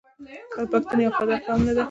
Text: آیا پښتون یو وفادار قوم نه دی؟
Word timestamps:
آیا 0.55 0.71
پښتون 0.73 0.97
یو 1.01 1.09
وفادار 1.11 1.39
قوم 1.45 1.61
نه 1.67 1.71
دی؟ 1.75 1.79